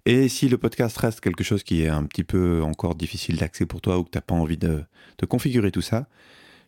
Et 0.07 0.29
si 0.29 0.49
le 0.49 0.57
podcast 0.57 0.97
reste 0.97 1.21
quelque 1.21 1.45
chose 1.45 1.63
qui 1.65 1.83
est 1.83 1.89
un 1.89 2.05
petit 2.05 2.25
peu 2.25 2.63
encore 2.63 2.95
difficile 2.95 3.37
d'accès 3.37 3.67
pour 3.67 3.81
toi 3.81 3.99
ou 3.99 4.05
que 4.05 4.11
tu 4.11 4.19
n'as 4.19 4.23
pas 4.23 4.37
envie 4.37 4.57
de, 4.57 4.85
de 5.19 5.27
configurer 5.27 5.73
tout 5.73 5.83
ça, 5.83 6.07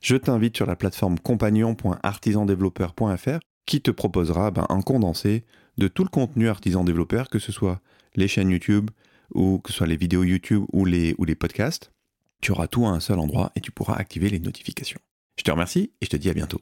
je 0.01 0.17
t'invite 0.17 0.57
sur 0.57 0.67
la 0.67 0.75
plateforme 0.77 1.21
compagnon.artisandéveloppeur.fr 1.21 3.39
qui 3.67 3.81
te 3.81 3.91
proposera 3.91 4.51
ben, 4.51 4.67
un 4.69 4.83
condensé 4.83 5.45
de 5.79 5.89
tout 5.89 6.05
le 6.05 6.09
contenu 6.09 6.49
artisan 6.49 6.85
développeur, 6.85 7.29
que 7.29 7.39
ce 7.39 7.53
soit 7.53 7.81
les 8.15 8.29
chaînes 8.29 8.51
YouTube 8.51 8.91
ou 9.35 9.59
que 9.59 9.71
ce 9.71 9.79
soit 9.79 9.87
les 9.87 9.97
vidéos 9.97 10.25
YouTube 10.25 10.65
ou 10.73 10.85
les, 10.85 11.15
ou 11.19 11.25
les 11.25 11.35
podcasts. 11.35 11.93
Tu 12.41 12.53
auras 12.53 12.67
tout 12.67 12.85
à 12.87 12.91
un 12.91 13.01
seul 13.01 13.19
endroit 13.19 13.53
et 13.57 13.61
tu 13.61 13.71
pourras 13.71 13.95
activer 13.95 14.29
les 14.29 14.41
notifications. 14.41 15.01
Je 15.37 15.45
te 15.45 15.51
remercie 15.51 15.93
et 16.01 16.05
je 16.05 16.11
te 16.11 16.17
dis 16.17 16.29
à 16.29 16.35
bientôt. 16.35 16.61